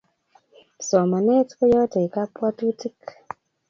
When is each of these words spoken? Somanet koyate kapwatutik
Somanet 0.87 1.47
koyate 1.57 1.99
kapwatutik 2.13 2.99